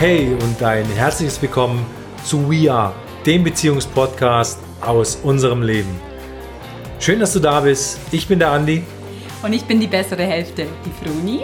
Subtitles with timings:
[0.00, 1.84] Hey und ein herzliches Willkommen
[2.24, 2.94] zu We Are,
[3.26, 5.90] dem Beziehungspodcast aus unserem Leben.
[6.98, 8.00] Schön, dass du da bist.
[8.10, 8.82] Ich bin der Andi.
[9.42, 11.40] Und ich bin die bessere Hälfte, die Froni.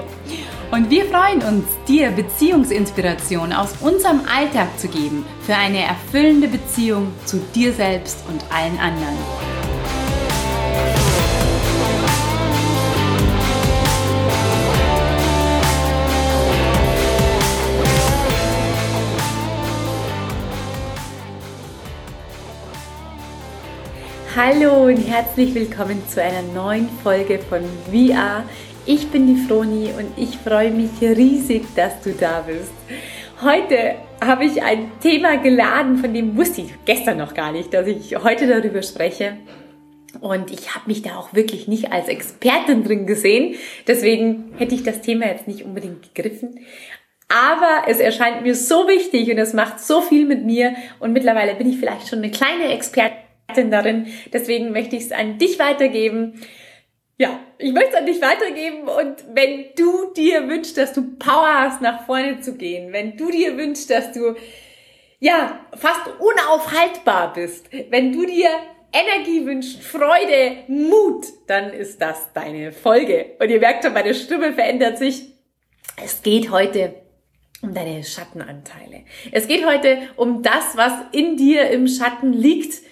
[0.70, 7.12] Und wir freuen uns, dir Beziehungsinspiration aus unserem Alltag zu geben für eine erfüllende Beziehung
[7.26, 9.55] zu dir selbst und allen anderen.
[24.36, 28.44] Hallo und herzlich willkommen zu einer neuen Folge von VR.
[28.84, 32.70] Ich bin die Froni und ich freue mich riesig, dass du da bist.
[33.40, 37.86] Heute habe ich ein Thema geladen, von dem wusste ich gestern noch gar nicht, dass
[37.86, 39.38] ich heute darüber spreche.
[40.20, 43.54] Und ich habe mich da auch wirklich nicht als Expertin drin gesehen.
[43.86, 46.60] Deswegen hätte ich das Thema jetzt nicht unbedingt gegriffen.
[47.28, 50.74] Aber es erscheint mir so wichtig und es macht so viel mit mir.
[51.00, 54.06] Und mittlerweile bin ich vielleicht schon eine kleine Expertin darin.
[54.32, 56.40] Deswegen möchte ich es an dich weitergeben.
[57.18, 61.60] Ja, ich möchte es an dich weitergeben und wenn du dir wünschst, dass du Power
[61.60, 64.34] hast, nach vorne zu gehen, wenn du dir wünschst, dass du
[65.18, 68.50] ja fast unaufhaltbar bist, wenn du dir
[68.92, 73.36] Energie wünschst, Freude, Mut, dann ist das deine Folge.
[73.38, 75.32] Und ihr merkt schon, meine Stimme verändert sich.
[76.02, 76.94] Es geht heute
[77.62, 79.04] um deine Schattenanteile.
[79.32, 82.85] Es geht heute um das, was in dir im Schatten liegt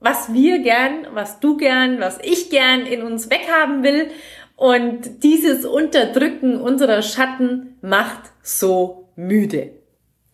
[0.00, 4.10] was wir gern, was du gern, was ich gern in uns weghaben will.
[4.56, 9.72] Und dieses Unterdrücken unserer Schatten macht so müde.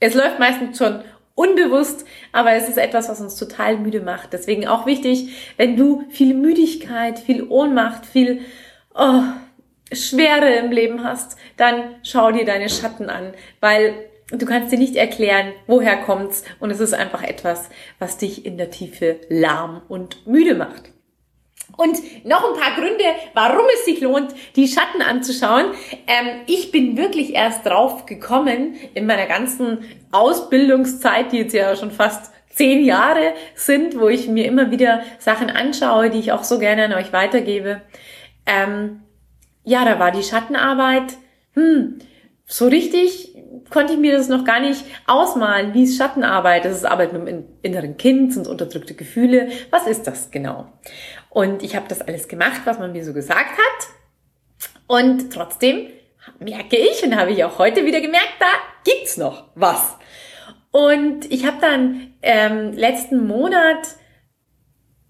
[0.00, 1.02] Es läuft meistens schon
[1.34, 4.32] unbewusst, aber es ist etwas, was uns total müde macht.
[4.32, 8.40] Deswegen auch wichtig, wenn du viel Müdigkeit, viel Ohnmacht, viel
[8.94, 9.22] oh,
[9.92, 13.94] Schwere im Leben hast, dann schau dir deine Schatten an, weil
[14.30, 18.58] du kannst dir nicht erklären, woher kommt's und es ist einfach etwas, was dich in
[18.58, 20.90] der Tiefe lahm und müde macht.
[21.76, 23.04] Und noch ein paar Gründe,
[23.34, 25.66] warum es sich lohnt, die Schatten anzuschauen.
[26.06, 29.78] Ähm, ich bin wirklich erst drauf gekommen in meiner ganzen
[30.12, 35.50] Ausbildungszeit, die jetzt ja schon fast zehn Jahre sind, wo ich mir immer wieder Sachen
[35.50, 37.82] anschaue, die ich auch so gerne an euch weitergebe.
[38.46, 39.02] Ähm,
[39.64, 41.14] ja, da war die Schattenarbeit.
[41.54, 41.98] Hm,
[42.46, 43.35] so richtig
[43.70, 45.74] konnte ich mir das noch gar nicht ausmalen.
[45.74, 46.64] Wie ist Schattenarbeit?
[46.64, 49.50] Das ist Arbeit mit dem inneren Kind, sind unterdrückte Gefühle.
[49.70, 50.66] Was ist das genau?
[51.30, 53.88] Und ich habe das alles gemacht, was man mir so gesagt hat.
[54.86, 55.88] Und trotzdem
[56.38, 58.46] merke ich und habe ich auch heute wieder gemerkt, da
[58.84, 59.96] gibt's noch was.
[60.70, 63.86] Und ich habe dann ähm, letzten Monat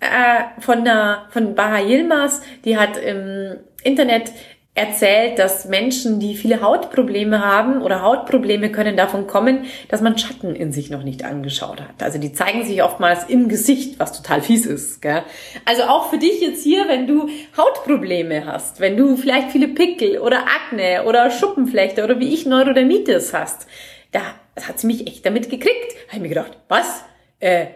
[0.01, 4.33] äh, von der von Baha Yilmaz, die hat im Internet
[4.77, 10.55] erzählt, dass Menschen, die viele Hautprobleme haben oder Hautprobleme können davon kommen, dass man Schatten
[10.55, 12.03] in sich noch nicht angeschaut hat.
[12.03, 15.01] Also die zeigen sich oftmals im Gesicht, was total fies ist.
[15.01, 15.23] Gell?
[15.65, 20.19] Also auch für dich jetzt hier, wenn du Hautprobleme hast, wenn du vielleicht viele Pickel
[20.19, 23.67] oder Akne oder Schuppenflechte oder wie ich Neurodermitis hast,
[24.13, 24.21] da
[24.63, 25.97] hat sie mich echt damit gekriegt.
[26.09, 27.03] Habe ich mir gedacht, was?
[27.41, 27.67] Äh,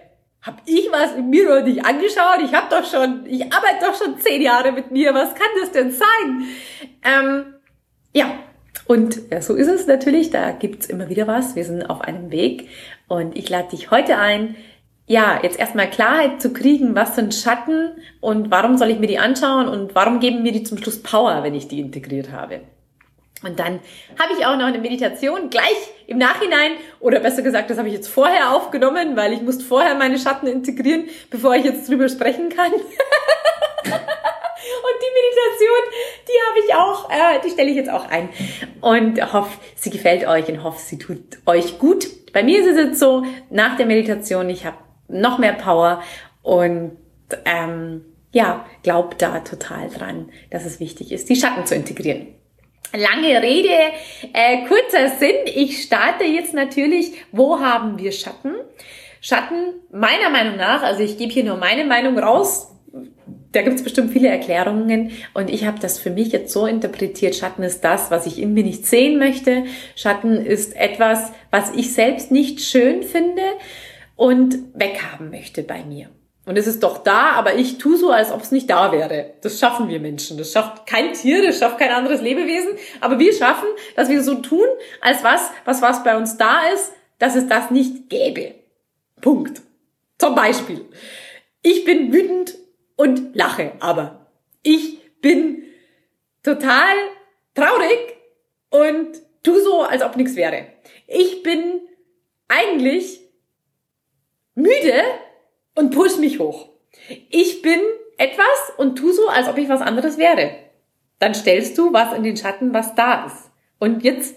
[0.42, 2.40] hab ich was in mir noch nicht angeschaut?
[2.44, 5.12] Ich hab doch schon, ich arbeite doch schon zehn Jahre mit mir.
[5.12, 6.46] Was kann das denn sein?
[7.02, 7.54] Ähm,
[8.14, 8.32] ja,
[8.86, 10.30] und ja, so ist es natürlich.
[10.30, 11.56] Da gibt's immer wieder was.
[11.56, 12.68] Wir sind auf einem Weg.
[13.06, 14.56] Und ich lade dich heute ein,
[15.06, 17.90] ja, jetzt erstmal Klarheit zu kriegen, was sind Schatten
[18.20, 21.42] und warum soll ich mir die anschauen und warum geben mir die zum Schluss Power,
[21.42, 22.60] wenn ich die integriert habe.
[23.42, 23.80] Und dann
[24.18, 27.94] habe ich auch noch eine Meditation gleich im Nachhinein, oder besser gesagt, das habe ich
[27.94, 32.50] jetzt vorher aufgenommen, weil ich musste vorher meine Schatten integrieren, bevor ich jetzt drüber sprechen
[32.50, 32.72] kann.
[34.70, 35.82] Und die Meditation,
[36.28, 38.28] die habe ich auch, äh, die stelle ich jetzt auch ein.
[38.80, 42.32] Und hoffe, sie gefällt euch und hoffe, sie tut euch gut.
[42.32, 44.76] Bei mir ist es jetzt so, nach der Meditation, ich habe
[45.08, 46.02] noch mehr Power
[46.42, 46.98] und
[47.44, 52.39] ähm, ja, glaubt da total dran, dass es wichtig ist, die Schatten zu integrieren.
[52.92, 53.92] Lange Rede,
[54.32, 55.36] äh, kurzer Sinn.
[55.46, 58.54] Ich starte jetzt natürlich, wo haben wir Schatten?
[59.20, 62.68] Schatten, meiner Meinung nach, also ich gebe hier nur meine Meinung raus,
[63.52, 67.34] da gibt es bestimmt viele Erklärungen und ich habe das für mich jetzt so interpretiert,
[67.34, 69.64] Schatten ist das, was ich in mir nicht sehen möchte.
[69.96, 73.42] Schatten ist etwas, was ich selbst nicht schön finde
[74.16, 76.10] und weghaben möchte bei mir.
[76.46, 79.34] Und es ist doch da, aber ich tue so, als ob es nicht da wäre.
[79.42, 80.38] Das schaffen wir Menschen.
[80.38, 82.72] Das schafft kein Tier, das schafft kein anderes Lebewesen.
[83.00, 84.66] Aber wir schaffen, dass wir so tun,
[85.00, 88.54] als was, was, was bei uns da ist, dass es das nicht gäbe.
[89.20, 89.60] Punkt.
[90.18, 90.86] Zum Beispiel.
[91.62, 92.56] Ich bin wütend
[92.96, 94.26] und lache, aber
[94.62, 95.62] ich bin
[96.42, 96.94] total
[97.54, 98.16] traurig
[98.70, 100.66] und tu so, als ob nichts wäre.
[101.06, 101.82] Ich bin
[102.48, 103.20] eigentlich
[104.54, 105.02] müde
[105.74, 106.68] und push mich hoch.
[107.30, 107.80] Ich bin
[108.18, 110.50] etwas und tu so, als ob ich was anderes wäre.
[111.18, 113.50] Dann stellst du was in den Schatten, was da ist.
[113.78, 114.34] Und jetzt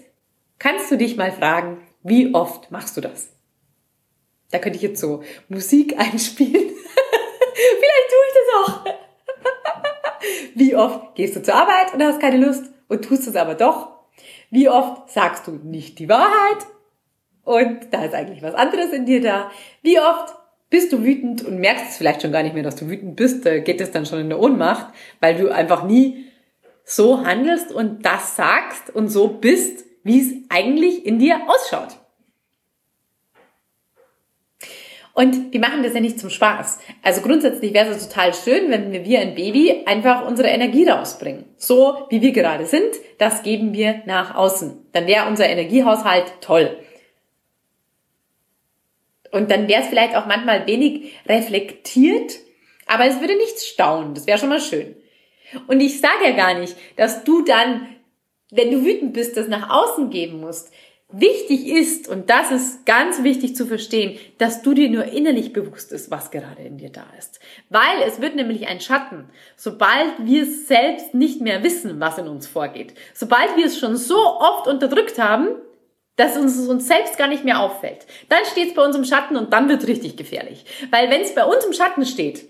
[0.58, 3.30] kannst du dich mal fragen, wie oft machst du das?
[4.50, 6.70] Da könnte ich jetzt so Musik einspielen.
[7.54, 8.84] Vielleicht tue ich das auch.
[10.54, 13.92] wie oft gehst du zur Arbeit und hast keine Lust und tust es aber doch?
[14.50, 16.66] Wie oft sagst du nicht die Wahrheit
[17.42, 19.50] und da ist eigentlich was anderes in dir da?
[19.82, 20.34] Wie oft
[20.74, 23.46] bist du wütend und merkst es vielleicht schon gar nicht mehr, dass du wütend bist,
[23.46, 26.24] da geht es dann schon in der Ohnmacht, weil du einfach nie
[26.82, 31.96] so handelst und das sagst und so bist, wie es eigentlich in dir ausschaut.
[35.12, 36.80] Und wir machen das ja nicht zum Spaß.
[37.04, 41.44] Also grundsätzlich wäre es total schön, wenn wir wie ein Baby einfach unsere Energie rausbringen.
[41.56, 44.88] So wie wir gerade sind, das geben wir nach außen.
[44.90, 46.76] Dann wäre unser Energiehaushalt toll.
[49.34, 52.38] Und dann wäre es vielleicht auch manchmal wenig reflektiert,
[52.86, 54.14] aber es würde nichts staunen.
[54.14, 54.94] Das wäre schon mal schön.
[55.66, 57.88] Und ich sage ja gar nicht, dass du dann,
[58.52, 60.72] wenn du wütend bist, das nach außen geben musst.
[61.10, 65.90] Wichtig ist, und das ist ganz wichtig zu verstehen, dass du dir nur innerlich bewusst
[65.90, 67.40] ist, was gerade in dir da ist.
[67.70, 72.46] Weil es wird nämlich ein Schatten, sobald wir selbst nicht mehr wissen, was in uns
[72.46, 72.94] vorgeht.
[73.14, 75.48] Sobald wir es schon so oft unterdrückt haben,
[76.16, 78.06] dass uns uns selbst gar nicht mehr auffällt.
[78.28, 80.64] Dann steht es bei uns im Schatten und dann wird richtig gefährlich.
[80.90, 82.48] Weil wenn es bei uns im Schatten steht,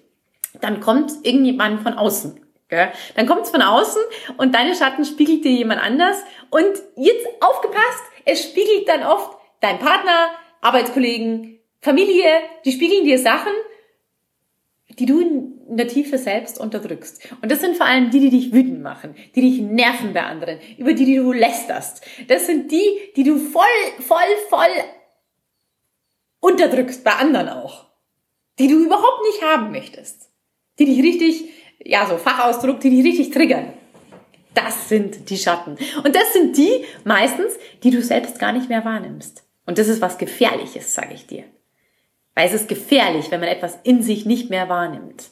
[0.61, 2.41] dann kommt irgendjemand von außen.
[2.69, 2.93] Gell?
[3.17, 4.03] Dann kommt es von außen
[4.37, 6.17] und deine Schatten spiegelt dir jemand anders.
[6.51, 13.53] Und jetzt aufgepasst, es spiegelt dann oft dein Partner, Arbeitskollegen, Familie, die spiegeln dir Sachen,
[14.89, 15.21] die du
[15.69, 17.29] in der Tiefe selbst unterdrückst.
[17.43, 20.59] Und das sind vor allem die, die dich wütend machen, die dich nerven bei anderen,
[20.79, 22.03] über die, die du lästerst.
[22.29, 23.65] Das sind die, die du voll,
[24.01, 24.19] voll,
[24.49, 24.69] voll
[26.41, 27.87] unterdrückst, bei anderen auch.
[28.59, 30.31] Die du überhaupt nicht haben möchtest.
[30.79, 31.51] Die dich richtig,
[31.83, 33.73] ja, so Fachausdruck, die dich richtig triggern.
[34.55, 35.77] Das sind die Schatten.
[36.05, 39.45] Und das sind die meistens, die du selbst gar nicht mehr wahrnimmst.
[39.67, 41.45] Und das ist was Gefährliches, sage ich dir.
[42.35, 45.31] Weil es ist gefährlich, wenn man etwas in sich nicht mehr wahrnimmt.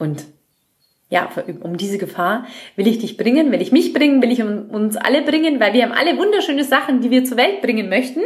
[0.00, 0.24] Und
[1.10, 1.28] ja,
[1.62, 5.22] um diese Gefahr will ich dich bringen, will ich mich bringen, will ich uns alle
[5.22, 8.20] bringen, weil wir haben alle wunderschöne Sachen, die wir zur Welt bringen möchten.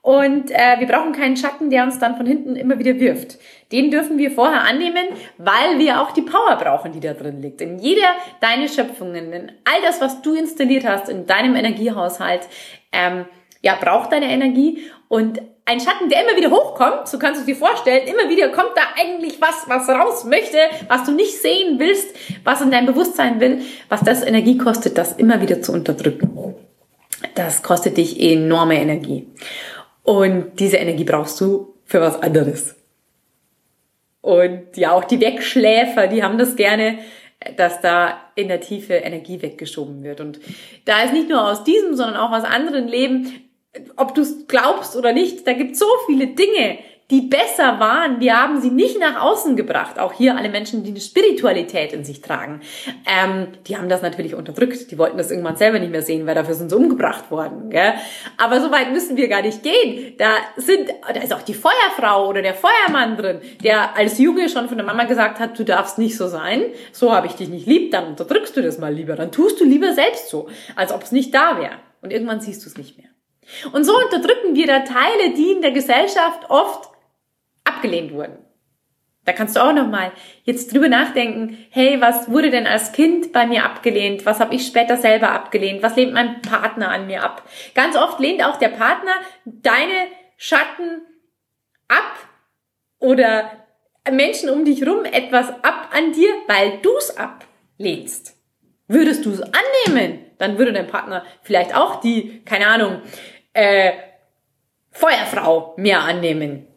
[0.00, 3.38] Und äh, wir brauchen keinen Schatten, der uns dann von hinten immer wieder wirft.
[3.72, 5.06] Den dürfen wir vorher annehmen,
[5.38, 7.60] weil wir auch die Power brauchen, die da drin liegt.
[7.60, 12.42] In jeder deiner Schöpfungen, in all das, was du installiert hast in deinem Energiehaushalt,
[12.92, 13.24] ähm,
[13.60, 14.84] ja, braucht deine Energie.
[15.08, 18.70] Und ein Schatten, der immer wieder hochkommt, so kannst du dir vorstellen, immer wieder kommt
[18.74, 20.56] da eigentlich was, was raus möchte,
[20.88, 22.08] was du nicht sehen willst,
[22.42, 23.60] was in deinem Bewusstsein will,
[23.90, 26.54] was das Energie kostet, das immer wieder zu unterdrücken.
[27.34, 29.28] Das kostet dich enorme Energie.
[30.04, 32.74] Und diese Energie brauchst du für was anderes.
[34.22, 36.98] Und ja, auch die Wegschläfer, die haben das gerne,
[37.58, 40.22] dass da in der Tiefe Energie weggeschoben wird.
[40.22, 40.40] Und
[40.86, 43.47] da ist nicht nur aus diesem, sondern auch aus anderen Leben
[43.96, 46.78] ob du es glaubst oder nicht, da gibt so viele Dinge,
[47.10, 48.20] die besser waren.
[48.20, 49.98] Wir haben sie nicht nach außen gebracht.
[49.98, 52.60] Auch hier alle Menschen, die eine Spiritualität in sich tragen,
[53.06, 54.90] ähm, die haben das natürlich unterdrückt.
[54.90, 57.70] Die wollten das irgendwann selber nicht mehr sehen, weil dafür sind sie umgebracht worden.
[57.70, 57.94] Gell?
[58.36, 60.16] Aber so weit müssen wir gar nicht gehen.
[60.18, 64.68] Da sind, da ist auch die Feuerfrau oder der Feuermann drin, der als Junge schon
[64.68, 66.62] von der Mama gesagt hat, du darfst nicht so sein.
[66.92, 67.90] So habe ich dich nicht lieb.
[67.90, 69.16] Dann unterdrückst du das mal lieber.
[69.16, 71.78] Dann tust du lieber selbst so, als ob es nicht da wäre.
[72.02, 73.07] Und irgendwann siehst du es nicht mehr.
[73.72, 76.90] Und so unterdrücken wir da Teile, die in der Gesellschaft oft
[77.64, 78.38] abgelehnt wurden.
[79.24, 80.12] Da kannst du auch nochmal
[80.44, 84.24] jetzt drüber nachdenken, hey, was wurde denn als Kind bei mir abgelehnt?
[84.24, 85.82] Was habe ich später selber abgelehnt?
[85.82, 87.42] Was lehnt mein Partner an mir ab?
[87.74, 89.12] Ganz oft lehnt auch der Partner
[89.44, 91.02] deine Schatten
[91.88, 92.14] ab
[93.00, 93.50] oder
[94.10, 98.34] Menschen um dich rum etwas ab an dir, weil du es ablehnst.
[98.86, 103.02] Würdest du es annehmen, dann würde dein Partner vielleicht auch die, keine Ahnung,
[103.58, 103.92] äh,
[104.92, 106.68] Feuerfrau mehr annehmen.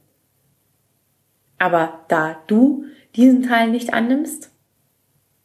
[1.60, 2.86] Aber da du
[3.16, 4.52] diesen Teil nicht annimmst,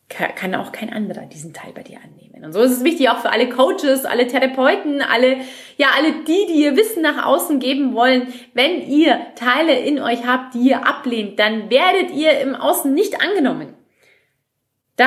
[0.08, 2.42] kann auch kein anderer diesen Teil bei dir annehmen.
[2.42, 5.38] Und so ist es wichtig auch für alle Coaches, alle Therapeuten, alle,
[5.76, 8.32] ja, alle die, die ihr Wissen nach außen geben wollen.
[8.54, 13.20] Wenn ihr Teile in euch habt, die ihr ablehnt, dann werdet ihr im Außen nicht
[13.20, 13.74] angenommen.
[14.96, 15.06] Da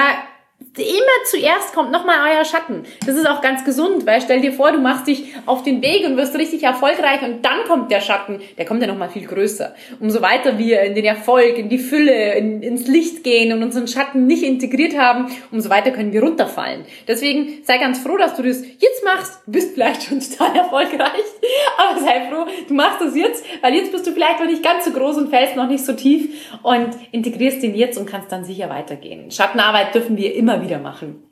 [0.77, 2.83] immer zuerst kommt nochmal euer Schatten.
[3.05, 6.05] Das ist auch ganz gesund, weil stell dir vor, du machst dich auf den Weg
[6.05, 9.73] und wirst richtig erfolgreich und dann kommt der Schatten, der kommt ja nochmal viel größer.
[9.99, 13.87] Umso weiter wir in den Erfolg, in die Fülle, in, ins Licht gehen und unseren
[13.87, 16.85] Schatten nicht integriert haben, umso weiter können wir runterfallen.
[17.07, 19.41] Deswegen sei ganz froh, dass du das jetzt machst.
[19.45, 21.23] Du bist vielleicht schon total erfolgreich,
[21.77, 24.85] aber sei froh, du machst das jetzt, weil jetzt bist du vielleicht noch nicht ganz
[24.85, 28.43] so groß und fällst noch nicht so tief und integrierst den jetzt und kannst dann
[28.43, 29.31] sicher weitergehen.
[29.31, 31.23] Schattenarbeit dürfen wir immer wieder wieder machen.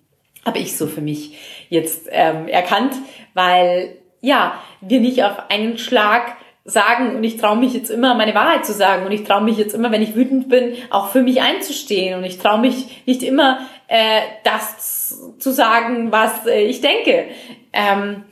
[0.46, 1.38] Habe ich so für mich
[1.70, 2.94] jetzt ähm, erkannt,
[3.34, 8.36] weil ja, wir nicht auf einen Schlag sagen und ich traue mich jetzt immer, meine
[8.36, 11.22] Wahrheit zu sagen und ich traue mich jetzt immer, wenn ich wütend bin, auch für
[11.22, 16.82] mich einzustehen und ich traue mich nicht immer, äh, das zu sagen, was äh, ich
[16.82, 17.26] denke,
[17.72, 18.24] ähm,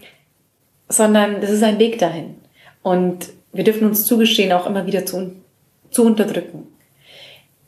[0.89, 2.35] sondern das ist ein Weg dahin.
[2.83, 5.31] Und wir dürfen uns zugestehen, auch immer wieder zu,
[5.89, 6.74] zu unterdrücken.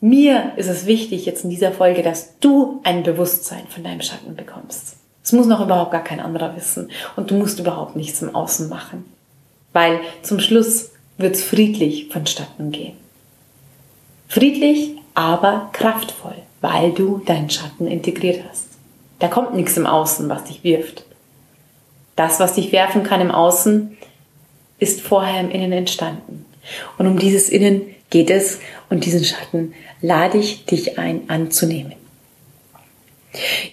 [0.00, 4.36] Mir ist es wichtig jetzt in dieser Folge, dass du ein Bewusstsein von deinem Schatten
[4.36, 4.96] bekommst.
[5.24, 8.68] Es muss noch überhaupt gar kein anderer wissen und du musst überhaupt nichts im Außen
[8.68, 9.04] machen,
[9.72, 12.96] weil zum Schluss wird es friedlich vonstatten gehen.
[14.28, 18.68] Friedlich, aber kraftvoll, weil du deinen Schatten integriert hast.
[19.18, 21.04] Da kommt nichts im Außen, was dich wirft.
[22.14, 23.96] Das, was dich werfen kann im Außen,
[24.78, 26.44] ist vorher im Innen entstanden.
[26.98, 31.94] Und um dieses Innen geht es und diesen Schatten lade ich dich ein anzunehmen.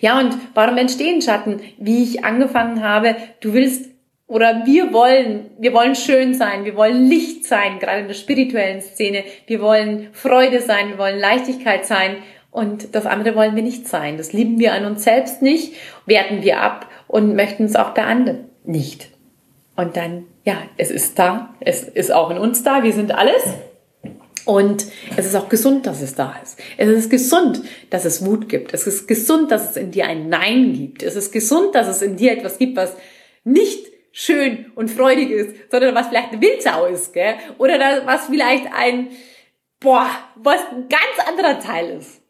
[0.01, 1.61] Ja, und warum entstehen Schatten?
[1.77, 3.89] Wie ich angefangen habe, du willst
[4.27, 8.81] oder wir wollen, wir wollen schön sein, wir wollen Licht sein, gerade in der spirituellen
[8.81, 9.23] Szene.
[9.45, 12.17] Wir wollen Freude sein, wir wollen Leichtigkeit sein
[12.49, 14.17] und das andere wollen wir nicht sein.
[14.17, 15.73] Das lieben wir an uns selbst nicht,
[16.05, 19.09] werten wir ab und möchten es auch bei anderen nicht.
[19.75, 23.43] Und dann, ja, es ist da, es ist auch in uns da, wir sind alles.
[24.45, 24.85] Und
[25.17, 26.59] es ist auch gesund, dass es da ist.
[26.77, 28.73] Es ist gesund, dass es Wut gibt.
[28.73, 31.03] Es ist gesund, dass es in dir ein Nein gibt.
[31.03, 32.93] Es ist gesund, dass es in dir etwas gibt, was
[33.43, 37.35] nicht schön und freudig ist, sondern was vielleicht eine Wildsau ist, gell?
[37.57, 39.09] Oder was vielleicht ein,
[39.79, 42.24] boah, was ein ganz anderer Teil ist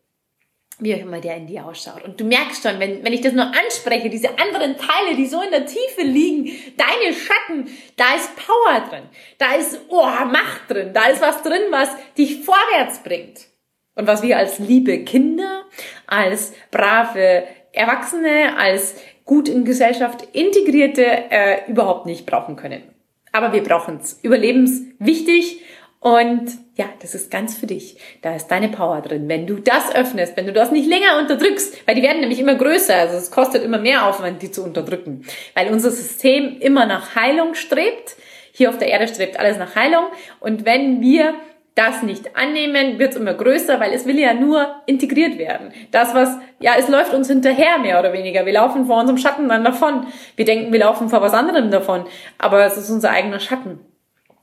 [0.79, 2.03] wie auch immer der in dir ausschaut.
[2.03, 5.41] Und du merkst schon, wenn, wenn ich das nur anspreche, diese anderen Teile, die so
[5.41, 9.03] in der Tiefe liegen, deine Schatten, da ist Power drin,
[9.38, 13.48] da ist oh, Macht drin, da ist was drin, was dich vorwärts bringt.
[13.96, 15.63] Und was wir als liebe Kinder,
[16.05, 22.84] als brave Erwachsene, als gut in Gesellschaft integrierte äh, überhaupt nicht brauchen können.
[23.32, 24.20] Aber wir brauchen es.
[24.22, 25.62] Überlebenswichtig
[26.06, 27.98] und ja, das ist ganz für dich.
[28.22, 29.28] Da ist deine Power drin.
[29.28, 32.54] Wenn du das öffnest, wenn du das nicht länger unterdrückst, weil die werden nämlich immer
[32.54, 37.16] größer, also es kostet immer mehr Aufwand, die zu unterdrücken, weil unser System immer nach
[37.16, 38.18] Heilung strebt.
[38.52, 40.04] Hier auf der Erde strebt alles nach Heilung.
[40.40, 41.34] Und wenn wir
[41.74, 45.74] das nicht annehmen, wird es immer größer, weil es will ja nur integriert werden.
[45.90, 48.46] Das, was, ja, es läuft uns hinterher, mehr oder weniger.
[48.46, 50.06] Wir laufen vor unserem Schatten dann davon.
[50.36, 52.06] Wir denken, wir laufen vor was anderem davon.
[52.38, 53.80] Aber es ist unser eigener Schatten.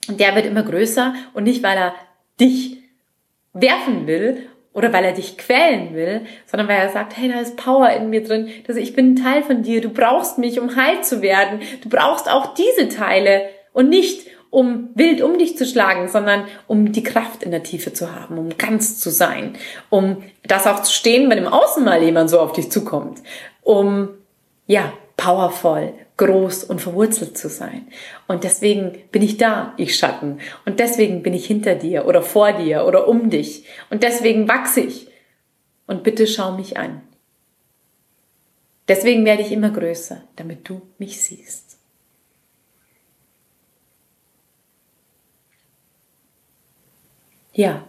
[0.08, 1.94] Der wird immer größer und nicht, weil er
[2.40, 2.78] dich
[3.52, 7.56] werfen will oder weil er dich quälen will, sondern weil er sagt, hey, da ist
[7.56, 10.76] Power in mir drin, dass ich bin ein Teil von dir, du brauchst mich, um
[10.76, 11.60] heil zu werden.
[11.82, 16.92] Du brauchst auch diese Teile und nicht um wild um dich zu schlagen, sondern um
[16.92, 19.56] die Kraft in der Tiefe zu haben, um ganz zu sein,
[19.88, 23.22] um das auch zu stehen, wenn im Außen mal jemand so auf dich zukommt,
[23.62, 24.10] um
[24.66, 27.88] ja, powervoll, groß und verwurzelt zu sein.
[28.28, 30.40] Und deswegen bin ich da, ich Schatten.
[30.64, 33.66] Und deswegen bin ich hinter dir oder vor dir oder um dich.
[33.90, 35.08] Und deswegen wachse ich.
[35.86, 37.02] Und bitte schau mich an.
[38.88, 41.78] Deswegen werde ich immer größer, damit du mich siehst.
[47.54, 47.86] Ja,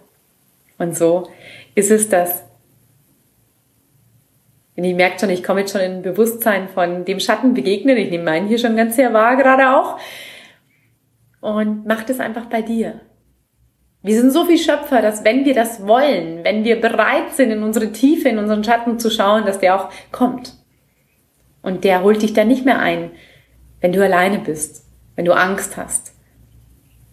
[0.77, 1.29] und so
[1.75, 2.43] ist es, dass
[4.75, 7.97] und ich merke schon, ich komme jetzt schon in ein Bewusstsein von dem Schatten begegnen.
[7.97, 9.99] Ich nehme meinen hier schon ganz sehr wahr, gerade auch.
[11.41, 13.01] Und mach das einfach bei dir.
[14.01, 17.63] Wir sind so viel Schöpfer, dass wenn wir das wollen, wenn wir bereit sind, in
[17.63, 20.55] unsere Tiefe, in unseren Schatten zu schauen, dass der auch kommt.
[21.61, 23.11] Und der holt dich dann nicht mehr ein,
[23.79, 26.13] wenn du alleine bist, wenn du Angst hast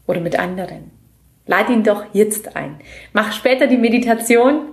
[0.06, 0.90] oder mit anderen.
[1.46, 2.80] Lad ihn doch jetzt ein.
[3.12, 4.70] Mach später die Meditation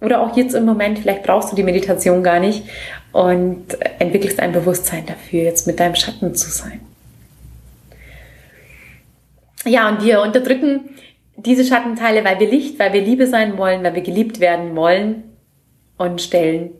[0.00, 2.64] oder auch jetzt im Moment, vielleicht brauchst du die Meditation gar nicht
[3.12, 3.66] und
[3.98, 6.80] entwickelst ein Bewusstsein dafür, jetzt mit deinem Schatten zu sein.
[9.64, 10.90] Ja, und wir unterdrücken
[11.36, 15.24] diese Schattenteile, weil wir Licht, weil wir Liebe sein wollen, weil wir geliebt werden wollen
[15.96, 16.70] und stellen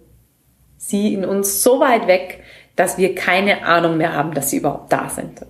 [0.76, 2.42] sie in uns so weit weg,
[2.76, 5.44] dass wir keine Ahnung mehr haben, dass sie überhaupt da sind.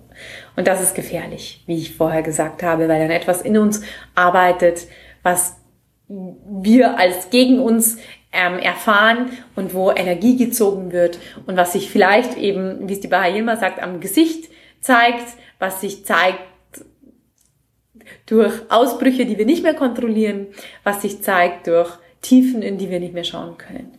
[0.57, 3.81] Und das ist gefährlich, wie ich vorher gesagt habe, weil dann etwas in uns
[4.15, 4.87] arbeitet,
[5.23, 5.55] was
[6.61, 7.97] wir als gegen uns
[8.33, 13.07] ähm, erfahren und wo Energie gezogen wird und was sich vielleicht eben, wie es die
[13.07, 14.49] Bahai immer sagt, am Gesicht
[14.79, 15.25] zeigt,
[15.59, 16.39] was sich zeigt
[18.25, 20.47] durch Ausbrüche, die wir nicht mehr kontrollieren,
[20.83, 21.91] was sich zeigt durch
[22.21, 23.97] Tiefen, in die wir nicht mehr schauen können.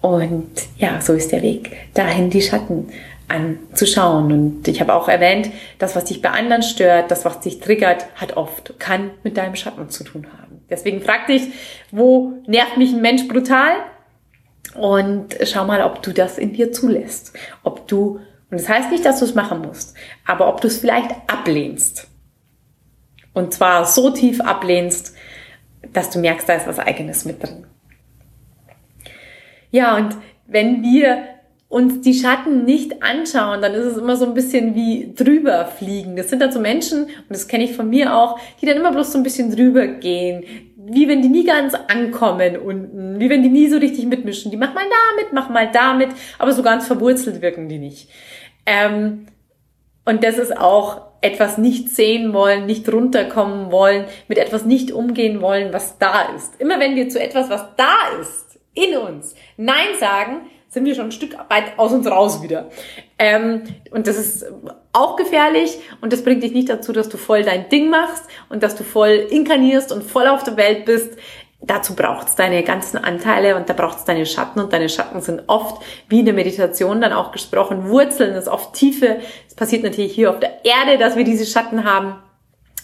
[0.00, 2.88] Und ja, so ist der Weg dahin, die Schatten
[3.28, 4.32] anzuschauen.
[4.32, 8.06] Und ich habe auch erwähnt, das, was dich bei anderen stört, das, was dich triggert,
[8.16, 10.41] hat oft, kann mit deinem Schatten zu tun haben.
[10.72, 11.52] Deswegen frag dich,
[11.92, 13.74] wo nervt mich ein Mensch brutal?
[14.74, 17.36] Und schau mal, ob du das in dir zulässt.
[17.62, 19.94] Ob du, und das heißt nicht, dass du es machen musst,
[20.26, 22.08] aber ob du es vielleicht ablehnst.
[23.34, 25.14] Und zwar so tief ablehnst,
[25.92, 27.66] dass du merkst, da ist was eigenes mit drin.
[29.70, 31.31] Ja, und wenn wir
[31.72, 36.16] uns die Schatten nicht anschauen, dann ist es immer so ein bisschen wie drüber fliegen.
[36.16, 38.92] Das sind dann so Menschen, und das kenne ich von mir auch, die dann immer
[38.92, 40.44] bloß so ein bisschen drüber gehen.
[40.76, 44.50] Wie wenn die nie ganz ankommen unten, wie wenn die nie so richtig mitmischen.
[44.50, 48.10] Die mach mal damit, mach mal damit, aber so ganz verwurzelt wirken die nicht.
[48.66, 49.28] Ähm,
[50.04, 55.40] und das ist auch etwas nicht sehen wollen, nicht runterkommen wollen, mit etwas nicht umgehen
[55.40, 56.60] wollen, was da ist.
[56.60, 61.06] Immer wenn wir zu etwas, was da ist, in uns, Nein sagen, sind wir schon
[61.06, 62.70] ein Stück weit aus uns raus wieder.
[63.18, 64.46] Ähm, und das ist
[64.92, 68.62] auch gefährlich und das bringt dich nicht dazu, dass du voll dein Ding machst und
[68.62, 71.18] dass du voll inkarnierst und voll auf der Welt bist.
[71.60, 75.82] Dazu braucht's deine ganzen Anteile und da braucht's deine Schatten und deine Schatten sind oft,
[76.08, 79.20] wie in der Meditation dann auch gesprochen, Wurzeln, das ist oft Tiefe.
[79.46, 82.14] Es passiert natürlich hier auf der Erde, dass wir diese Schatten haben.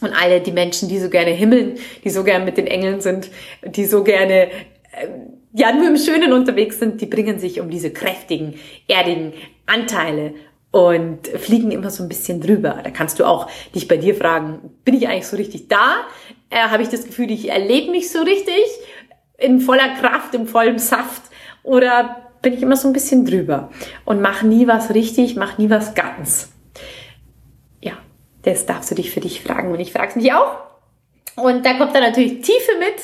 [0.00, 3.30] Und alle die Menschen, die so gerne himmeln, die so gerne mit den Engeln sind,
[3.64, 4.48] die so gerne
[4.92, 5.08] äh,
[5.52, 8.54] ja nur im Schönen unterwegs sind, die bringen sich um diese kräftigen,
[8.86, 9.32] erdigen
[9.66, 10.34] Anteile
[10.70, 12.80] und fliegen immer so ein bisschen drüber.
[12.82, 15.96] Da kannst du auch dich bei dir fragen, bin ich eigentlich so richtig da?
[16.50, 18.64] Äh, Habe ich das Gefühl, ich erlebe mich so richtig
[19.38, 21.22] in voller Kraft, im vollen Saft?
[21.62, 23.70] Oder bin ich immer so ein bisschen drüber
[24.04, 26.52] und mache nie was richtig, mache nie was ganz?
[27.80, 27.94] Ja,
[28.42, 30.56] das darfst du dich für dich fragen und ich frage es mich auch.
[31.36, 32.96] Und da kommt dann natürlich Tiefe mit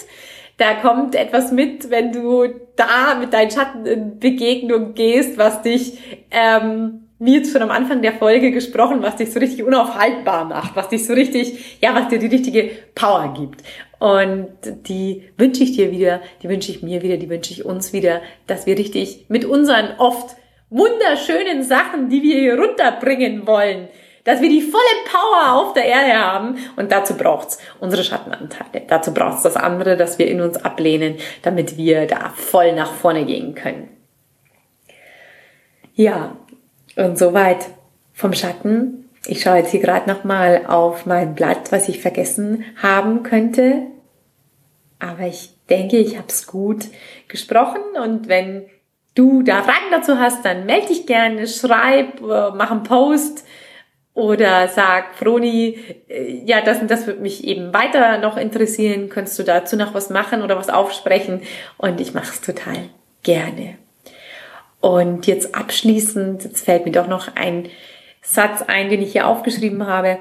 [0.57, 5.99] da kommt etwas mit, wenn du da mit deinen Schatten in Begegnung gehst, was dich,
[6.31, 10.77] ähm, wie jetzt schon am Anfang der Folge gesprochen, was dich so richtig unaufhaltbar macht,
[10.77, 13.63] was dich so richtig, ja, was dir die richtige Power gibt.
[13.99, 14.49] Und
[14.89, 18.21] die wünsche ich dir wieder, die wünsche ich mir wieder, die wünsche ich uns wieder,
[18.47, 20.37] dass wir richtig mit unseren oft
[20.71, 23.89] wunderschönen Sachen, die wir hier runterbringen wollen,
[24.25, 28.85] dass wir die volle Power auf der Erde haben und dazu braucht's unsere Schattenanteile.
[28.89, 33.25] Dazu braucht's das andere, dass wir in uns ablehnen, damit wir da voll nach vorne
[33.27, 33.89] gehen können.
[35.95, 36.37] Ja,
[36.97, 37.67] und soweit
[38.13, 39.11] vom Schatten.
[39.27, 43.87] Ich schaue jetzt hier gerade nochmal auf mein Blatt, was ich vergessen haben könnte.
[44.99, 46.87] Aber ich denke, ich habe es gut
[47.29, 48.67] gesprochen und wenn
[49.15, 53.45] du da Fragen dazu hast, dann melde dich gerne, schreib, äh, mach einen Post
[54.15, 59.09] oder sag, Froni, äh, ja, das und das würde mich eben weiter noch interessieren.
[59.09, 61.43] Könntest du dazu noch was machen oder was aufsprechen?
[61.77, 62.77] Und ich mache es total
[63.23, 63.77] gerne.
[64.81, 67.69] Und jetzt abschließend, jetzt fällt mir doch noch ein
[68.23, 70.19] Satz ein, den ich hier aufgeschrieben habe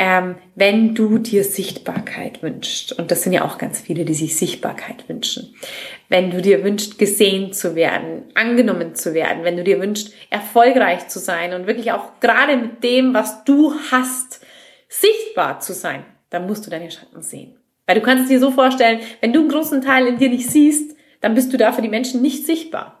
[0.00, 4.36] ähm, wenn du dir Sichtbarkeit wünschst, und das sind ja auch ganz viele, die sich
[4.36, 5.54] Sichtbarkeit wünschen,
[6.08, 11.08] wenn du dir wünschst, gesehen zu werden, angenommen zu werden, wenn du dir wünschst, erfolgreich
[11.08, 14.40] zu sein und wirklich auch gerade mit dem, was du hast,
[14.88, 17.56] sichtbar zu sein, dann musst du deine Schatten sehen.
[17.86, 20.96] Weil du kannst dir so vorstellen, wenn du einen großen Teil in dir nicht siehst,
[21.20, 22.97] dann bist du da für die Menschen nicht sichtbar.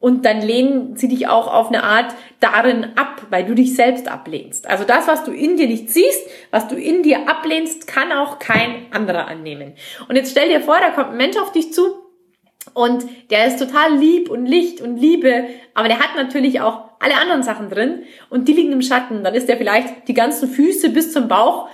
[0.00, 4.08] Und dann lehnen sie dich auch auf eine Art darin ab, weil du dich selbst
[4.08, 4.66] ablehnst.
[4.66, 8.38] Also das, was du in dir nicht siehst, was du in dir ablehnst, kann auch
[8.38, 9.74] kein anderer annehmen.
[10.08, 12.00] Und jetzt stell dir vor, da kommt ein Mensch auf dich zu
[12.72, 17.16] und der ist total lieb und Licht und Liebe, aber der hat natürlich auch alle
[17.16, 19.22] anderen Sachen drin und die liegen im Schatten.
[19.22, 21.68] Dann ist der vielleicht die ganzen Füße bis zum Bauch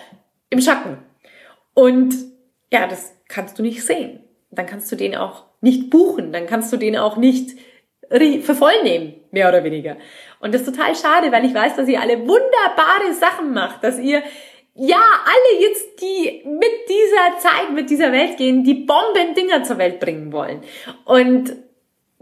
[0.50, 0.98] im Schatten.
[1.74, 2.14] Und
[2.72, 4.20] ja, das kannst du nicht sehen.
[4.50, 7.56] Dann kannst du den auch nicht buchen, dann kannst du den auch nicht
[8.08, 9.96] für voll nehmen, mehr oder weniger.
[10.40, 13.98] Und das ist total schade, weil ich weiß, dass ihr alle wunderbare Sachen macht, dass
[13.98, 14.22] ihr
[14.74, 20.00] ja alle jetzt, die mit dieser Zeit, mit dieser Welt gehen, die Bomben-Dinger zur Welt
[20.00, 20.60] bringen wollen.
[21.04, 21.54] Und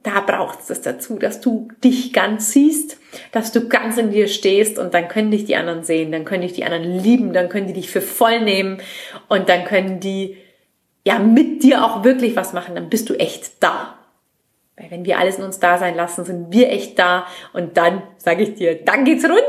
[0.04, 2.98] da braucht es das dazu, dass du dich ganz siehst,
[3.32, 6.42] dass du ganz in dir stehst und dann können dich die anderen sehen, dann können
[6.42, 8.78] dich die anderen lieben, dann können die dich für voll nehmen
[9.28, 10.36] und dann können die
[11.06, 13.98] ja mit dir auch wirklich was machen, dann bist du echt da.
[14.76, 18.02] Weil wenn wir alles in uns da sein lassen, sind wir echt da und dann
[18.18, 19.42] sage ich dir, dann geht's rund,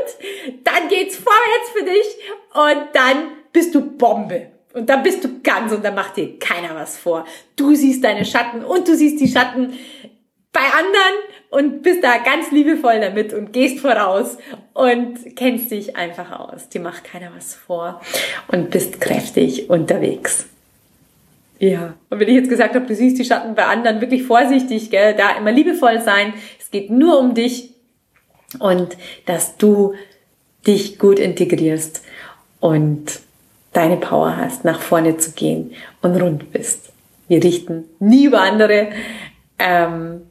[0.62, 2.06] dann geht's vorwärts für dich
[2.54, 4.52] und dann bist du Bombe.
[4.72, 7.24] Und dann bist du ganz und dann macht dir keiner was vor.
[7.56, 9.72] Du siehst deine Schatten und du siehst die Schatten
[10.52, 11.16] bei anderen
[11.50, 14.36] und bist da ganz liebevoll damit und gehst voraus
[14.74, 16.68] und kennst dich einfach aus.
[16.68, 18.00] Dir macht keiner was vor
[18.48, 20.46] und bist kräftig unterwegs.
[21.58, 21.94] Ja.
[22.10, 25.14] Und wenn ich jetzt gesagt habe, du siehst die Schatten bei anderen, wirklich vorsichtig, gell,
[25.14, 26.34] da immer liebevoll sein.
[26.60, 27.70] Es geht nur um dich
[28.58, 29.94] und dass du
[30.66, 32.02] dich gut integrierst
[32.60, 33.20] und
[33.72, 36.92] deine Power hast, nach vorne zu gehen und rund bist.
[37.28, 38.88] Wir richten nie über andere,
[39.58, 40.22] ähm,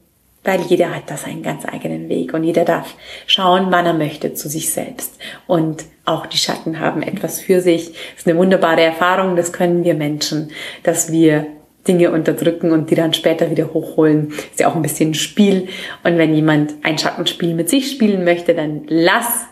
[0.45, 2.95] weil jeder hat da seinen ganz eigenen Weg und jeder darf
[3.27, 5.19] schauen, wann er möchte zu sich selbst.
[5.47, 7.91] Und auch die Schatten haben etwas für sich.
[7.91, 10.51] Das ist eine wunderbare Erfahrung, das können wir Menschen,
[10.83, 11.47] dass wir
[11.87, 14.29] Dinge unterdrücken und die dann später wieder hochholen.
[14.29, 15.67] Ist ja auch ein bisschen Spiel.
[16.03, 19.45] Und wenn jemand ein Schattenspiel mit sich spielen möchte, dann lass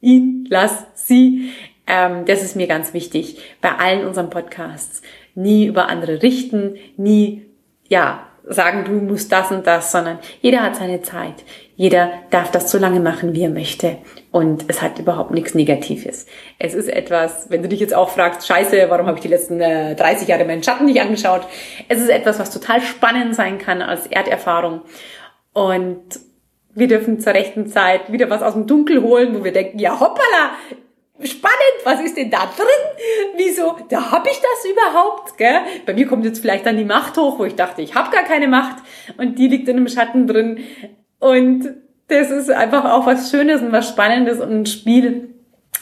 [0.00, 1.50] ihn, lass sie.
[1.86, 5.02] Ähm, das ist mir ganz wichtig bei allen unseren Podcasts.
[5.34, 7.46] Nie über andere richten, nie,
[7.88, 11.44] ja, sagen, du musst das und das, sondern jeder hat seine Zeit.
[11.76, 13.98] Jeder darf das so lange machen, wie er möchte.
[14.32, 16.26] Und es hat überhaupt nichts Negatives.
[16.58, 19.60] Es ist etwas, wenn du dich jetzt auch fragst, scheiße, warum habe ich die letzten
[19.60, 21.42] äh, 30 Jahre meinen Schatten nicht angeschaut?
[21.88, 24.82] Es ist etwas, was total spannend sein kann als Erderfahrung.
[25.52, 26.02] Und
[26.74, 29.98] wir dürfen zur rechten Zeit wieder was aus dem Dunkel holen, wo wir denken, ja
[29.98, 30.52] hoppala,
[31.22, 33.36] spannend, was ist denn da drin?
[33.36, 35.36] Wieso, da habe ich das überhaupt?
[35.36, 35.60] Gell?
[35.86, 38.24] Bei mir kommt jetzt vielleicht dann die Macht hoch, wo ich dachte, ich habe gar
[38.24, 38.76] keine Macht
[39.16, 40.60] und die liegt in einem Schatten drin.
[41.18, 41.74] Und
[42.08, 45.34] das ist einfach auch was Schönes und was Spannendes und ein Spiel.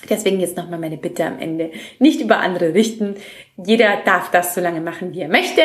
[0.08, 1.70] Deswegen jetzt nochmal meine Bitte am Ende.
[1.98, 3.16] Nicht über andere richten.
[3.56, 5.62] Jeder darf das so lange machen, wie er möchte.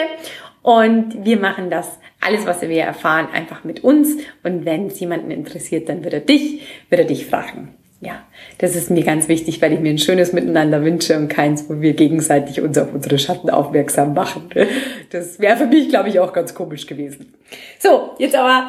[0.61, 4.17] Und wir machen das, alles, was wir erfahren, einfach mit uns.
[4.43, 8.23] Und wenn es jemanden interessiert, dann wird er dich, wird er dich fragen ja,
[8.57, 11.81] das ist mir ganz wichtig, weil ich mir ein schönes Miteinander wünsche und keins, wo
[11.81, 14.49] wir gegenseitig uns auf unsere Schatten aufmerksam machen.
[15.11, 17.33] Das wäre für mich, glaube ich, auch ganz komisch gewesen.
[17.77, 18.67] So, jetzt aber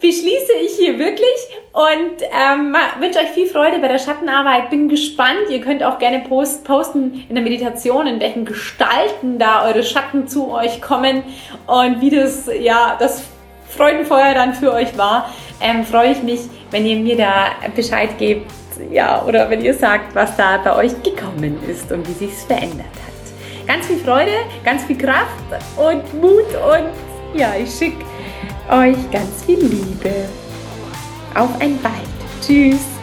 [0.00, 1.24] beschließe ich hier wirklich
[1.72, 4.70] und ähm, wünsche euch viel Freude bei der Schattenarbeit.
[4.70, 5.48] Bin gespannt.
[5.50, 10.28] Ihr könnt auch gerne post, posten in der Meditation, in welchen Gestalten da eure Schatten
[10.28, 11.24] zu euch kommen
[11.66, 13.24] und wie das, ja, das
[13.68, 15.34] Freudenfeuer dann für euch war.
[15.60, 18.59] Ähm, freue ich mich, wenn ihr mir da Bescheid gebt
[18.90, 22.44] ja, oder wenn ihr sagt, was da bei euch gekommen ist und wie sich es
[22.44, 23.66] verändert hat.
[23.66, 24.32] Ganz viel Freude,
[24.64, 25.28] ganz viel Kraft
[25.76, 28.04] und Mut und ja, ich schicke
[28.68, 30.28] euch ganz viel Liebe.
[31.34, 31.94] Auf ein Bald.
[32.44, 32.99] Tschüss.